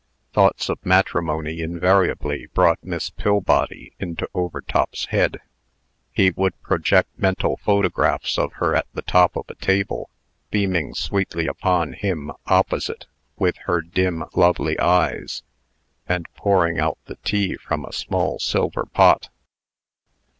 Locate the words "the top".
8.95-9.35